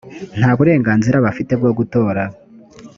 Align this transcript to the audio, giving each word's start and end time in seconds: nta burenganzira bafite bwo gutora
nta 0.39 0.51
burenganzira 0.57 1.17
bafite 1.25 1.51
bwo 1.59 1.71
gutora 1.77 2.23